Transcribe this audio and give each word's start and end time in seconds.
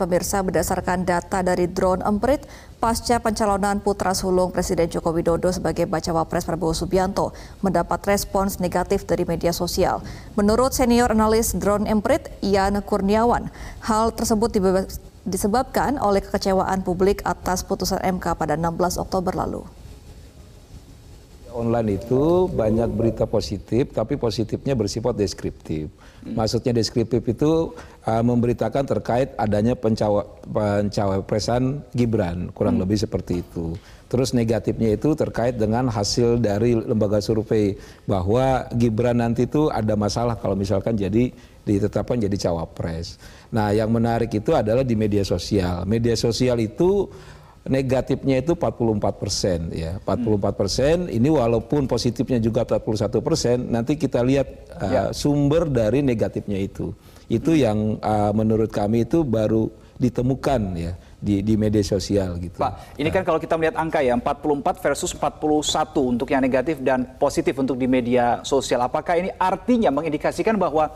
pemirsa 0.00 0.40
berdasarkan 0.40 1.04
data 1.04 1.44
dari 1.44 1.68
drone 1.68 2.00
emprit 2.00 2.48
pasca 2.80 3.20
pencalonan 3.20 3.84
putra 3.84 4.16
sulung 4.16 4.48
Presiden 4.48 4.88
Joko 4.88 5.12
Widodo 5.12 5.52
sebagai 5.52 5.84
bacawa 5.84 6.24
pres 6.24 6.48
Prabowo 6.48 6.72
Subianto 6.72 7.36
mendapat 7.60 8.00
respons 8.08 8.56
negatif 8.56 9.04
dari 9.04 9.28
media 9.28 9.52
sosial. 9.52 10.00
Menurut 10.40 10.72
senior 10.72 11.12
analis 11.12 11.52
drone 11.52 11.84
emprit 11.84 12.32
Ian 12.40 12.80
Kurniawan, 12.80 13.52
hal 13.84 14.16
tersebut 14.16 14.56
disebabkan 15.28 16.00
oleh 16.00 16.24
kekecewaan 16.24 16.80
publik 16.80 17.20
atas 17.28 17.60
putusan 17.60 18.00
MK 18.00 18.40
pada 18.40 18.56
16 18.56 18.96
Oktober 18.96 19.36
lalu 19.36 19.68
online 21.52 21.98
itu 22.00 22.46
banyak 22.50 22.88
berita 22.92 23.24
positif, 23.26 23.90
tapi 23.92 24.16
positifnya 24.16 24.74
bersifat 24.78 25.18
deskriptif. 25.18 25.90
Maksudnya 26.20 26.76
deskriptif 26.76 27.24
itu 27.24 27.72
uh, 28.04 28.22
memberitakan 28.24 28.84
terkait 28.84 29.32
adanya 29.40 29.72
pencawa, 29.72 30.28
pencawapresan 30.44 31.80
Gibran, 31.96 32.52
kurang 32.52 32.76
hmm. 32.76 32.82
lebih 32.84 32.98
seperti 33.00 33.40
itu. 33.40 33.72
Terus 34.10 34.34
negatifnya 34.34 34.98
itu 34.98 35.14
terkait 35.14 35.54
dengan 35.56 35.86
hasil 35.86 36.42
dari 36.42 36.74
lembaga 36.74 37.22
survei 37.22 37.78
bahwa 38.04 38.66
Gibran 38.74 39.22
nanti 39.22 39.46
itu 39.46 39.70
ada 39.70 39.94
masalah 39.94 40.34
kalau 40.36 40.58
misalkan 40.58 40.98
jadi 40.98 41.30
ditetapkan 41.64 42.18
jadi 42.18 42.50
cawapres. 42.50 43.16
Nah, 43.54 43.70
yang 43.70 43.88
menarik 43.88 44.28
itu 44.34 44.50
adalah 44.52 44.82
di 44.82 44.98
media 44.98 45.22
sosial. 45.22 45.86
Media 45.86 46.18
sosial 46.18 46.58
itu 46.58 47.06
negatifnya 47.68 48.40
itu 48.40 48.56
44 48.56 49.20
persen 49.20 49.68
ya 49.68 50.00
44 50.00 50.60
persen 50.60 50.96
ini 51.12 51.28
walaupun 51.28 51.84
positifnya 51.84 52.40
juga 52.40 52.64
41 52.64 53.20
persen 53.20 53.56
nanti 53.68 54.00
kita 54.00 54.24
lihat 54.24 54.48
uh, 54.80 54.88
ya. 54.88 55.02
sumber 55.12 55.68
dari 55.68 56.00
negatifnya 56.00 56.56
itu 56.56 56.96
itu 57.28 57.52
yang 57.52 58.00
uh, 58.00 58.32
menurut 58.32 58.72
kami 58.72 59.04
itu 59.04 59.22
baru 59.22 59.68
ditemukan 60.00 60.60
ya 60.80 60.92
di, 61.20 61.44
di 61.44 61.54
media 61.60 61.84
sosial 61.84 62.40
gitu. 62.40 62.56
Pak, 62.56 62.96
ini 62.96 63.12
kan 63.12 63.20
kalau 63.20 63.36
kita 63.36 63.60
melihat 63.60 63.76
angka 63.76 64.00
ya 64.00 64.16
44 64.16 64.80
versus 64.80 65.12
41 65.12 65.36
untuk 66.16 66.32
yang 66.32 66.40
negatif 66.40 66.80
dan 66.80 67.04
positif 67.20 67.52
untuk 67.60 67.76
di 67.76 67.84
media 67.84 68.40
sosial. 68.40 68.80
Apakah 68.80 69.20
ini 69.20 69.28
artinya 69.36 69.92
mengindikasikan 69.92 70.56
bahwa 70.56 70.88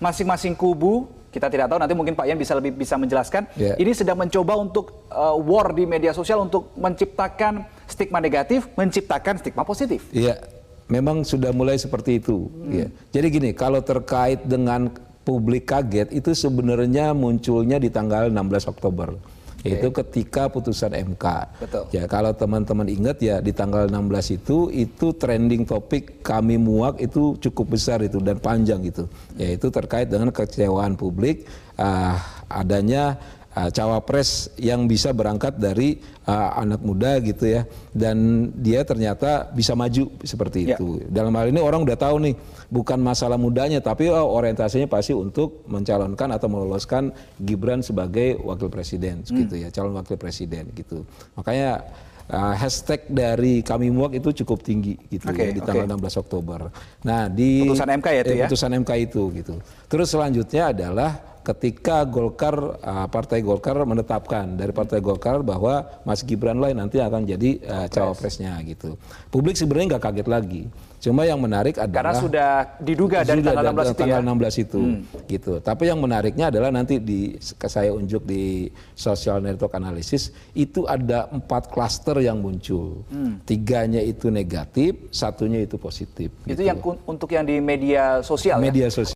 masing-masing 0.00 0.56
kubu 0.56 1.04
kita 1.36 1.52
tidak 1.52 1.68
tahu 1.68 1.76
nanti 1.76 1.92
mungkin 1.92 2.16
Pak 2.16 2.24
Yan 2.24 2.40
bisa 2.40 2.56
lebih 2.56 2.72
bisa 2.72 2.96
menjelaskan. 2.96 3.52
Yeah. 3.60 3.76
Ini 3.76 3.92
sedang 3.92 4.16
mencoba 4.16 4.56
untuk 4.56 5.04
uh, 5.12 5.36
war 5.36 5.76
di 5.76 5.84
media 5.84 6.16
sosial 6.16 6.40
untuk 6.40 6.72
menciptakan 6.80 7.68
stigma 7.84 8.24
negatif, 8.24 8.72
menciptakan 8.72 9.36
stigma 9.44 9.68
positif. 9.68 10.08
Iya, 10.16 10.40
memang 10.88 11.28
sudah 11.28 11.52
mulai 11.52 11.76
seperti 11.76 12.24
itu. 12.24 12.48
Hmm. 12.48 12.72
Ya. 12.72 12.86
Jadi 13.12 13.26
gini, 13.28 13.50
kalau 13.52 13.84
terkait 13.84 14.48
dengan 14.48 14.88
publik 15.28 15.68
kaget 15.68 16.08
itu 16.16 16.32
sebenarnya 16.32 17.12
munculnya 17.12 17.76
di 17.76 17.92
tanggal 17.92 18.32
16 18.32 18.72
Oktober 18.72 19.35
yaitu 19.66 19.88
ketika 19.90 20.46
putusan 20.46 20.94
MK. 20.94 21.24
Betul. 21.58 21.84
Ya 21.90 22.06
kalau 22.06 22.30
teman-teman 22.30 22.86
ingat 22.86 23.18
ya 23.18 23.42
di 23.42 23.50
tanggal 23.50 23.90
16 23.90 24.38
itu 24.38 24.70
itu 24.70 25.06
trending 25.18 25.66
topik 25.66 26.22
kami 26.22 26.54
muak 26.56 27.02
itu 27.02 27.34
cukup 27.42 27.74
besar 27.74 28.00
itu 28.06 28.22
dan 28.22 28.38
panjang 28.38 28.80
gitu. 28.86 29.10
Yaitu 29.34 29.68
terkait 29.74 30.06
dengan 30.06 30.30
kecewaan 30.30 30.94
publik 30.94 31.44
uh, 31.76 32.14
adanya 32.46 33.18
uh, 33.56 33.70
cawapres 33.72 34.52
yang 34.60 34.84
bisa 34.84 35.16
berangkat 35.16 35.56
dari 35.56 35.96
uh, 36.28 36.60
anak 36.60 36.84
muda 36.84 37.16
gitu 37.24 37.48
ya 37.48 37.62
dan 37.96 38.48
dia 38.60 38.84
ternyata 38.84 39.48
bisa 39.50 39.72
maju 39.72 40.12
seperti 40.20 40.68
ya. 40.68 40.76
itu. 40.76 41.00
Dalam 41.08 41.32
hal 41.34 41.48
ini 41.48 41.58
orang 41.64 41.82
udah 41.82 41.96
tahu 41.96 42.20
nih 42.20 42.34
bukan 42.68 43.00
masalah 43.00 43.40
mudanya 43.40 43.80
tapi 43.80 44.12
oh, 44.12 44.36
orientasinya 44.36 44.86
pasti 44.86 45.16
untuk 45.16 45.64
mencalonkan 45.66 46.36
atau 46.36 46.48
meloloskan 46.52 47.10
Gibran 47.40 47.80
sebagai 47.80 48.36
wakil 48.44 48.68
presiden 48.68 49.24
hmm. 49.24 49.36
gitu 49.46 49.54
ya, 49.56 49.68
calon 49.72 49.96
wakil 49.96 50.20
presiden 50.20 50.68
gitu. 50.76 51.08
Makanya 51.40 51.88
uh, 52.30 52.54
hashtag 52.54 53.06
dari 53.08 53.62
kami 53.62 53.90
muak 53.90 54.18
itu 54.18 54.44
cukup 54.44 54.62
tinggi 54.62 54.98
gitu 55.10 55.30
okay, 55.30 55.50
ya 55.50 55.56
di 55.56 55.60
tanggal 55.62 55.86
okay. 55.86 56.18
16 56.18 56.22
Oktober. 56.22 56.60
Nah, 57.06 57.30
di 57.30 57.64
putusan 57.66 57.88
MK 57.98 58.06
ya 58.06 58.22
itu 58.22 58.32
eh, 58.34 58.38
ya. 58.38 58.46
Putusan 58.50 58.70
MK 58.82 58.90
itu 58.98 59.22
gitu. 59.34 59.54
Terus 59.86 60.08
selanjutnya 60.10 60.74
adalah 60.74 61.10
ketika 61.46 62.02
Golkar 62.02 62.82
uh, 62.82 63.06
Partai 63.06 63.38
Golkar 63.38 63.78
menetapkan 63.86 64.58
dari 64.58 64.74
Partai 64.74 64.98
Golkar 64.98 65.46
bahwa 65.46 65.86
Mas 66.02 66.26
Gibran 66.26 66.58
lah 66.58 66.74
nanti 66.74 66.98
akan 66.98 67.22
jadi 67.22 67.62
uh, 67.62 67.86
cawapresnya 67.86 68.58
gitu. 68.66 68.98
Publik 69.30 69.54
sebenarnya 69.54 69.94
nggak 69.94 70.04
kaget 70.10 70.26
lagi. 70.26 70.62
Cuma 70.98 71.22
yang 71.22 71.38
menarik 71.38 71.78
adalah 71.78 72.10
karena 72.10 72.14
sudah 72.18 72.50
diduga 72.82 73.22
dari 73.22 73.38
tanggal 73.38 73.70
16 73.70 73.94
itu 73.94 74.00
tanggal 74.02 74.22
ya? 74.26 74.32
16 74.58 74.64
itu 74.66 74.80
hmm. 74.82 75.02
gitu. 75.30 75.52
Tapi 75.62 75.82
yang 75.86 75.98
menariknya 76.02 76.50
adalah 76.50 76.74
nanti 76.74 76.98
di 76.98 77.38
saya 77.38 77.94
unjuk 77.94 78.26
di 78.26 78.66
social 78.98 79.38
network 79.38 79.78
analysis 79.78 80.34
itu 80.58 80.82
ada 80.90 81.30
empat 81.30 81.70
klaster 81.70 82.18
yang 82.18 82.42
muncul. 82.42 83.06
Hmm. 83.06 83.38
Tiganya 83.46 84.02
itu 84.02 84.34
negatif, 84.34 84.98
satunya 85.14 85.62
itu 85.62 85.78
positif. 85.78 86.34
Itu 86.42 86.58
gitu. 86.58 86.66
yang 86.66 86.82
untuk 87.06 87.30
yang 87.30 87.46
di 87.46 87.62
media 87.62 88.18
sosial. 88.26 88.58
Ya? 88.58 88.66
Media 88.66 88.88
ya? 88.88 88.96
sosial. 88.98 89.15